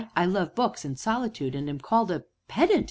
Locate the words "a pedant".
2.09-2.79